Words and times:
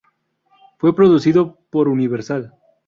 Fue 0.79 0.95
producido 0.95 1.59
por 1.69 1.87
Universal. 1.87 2.55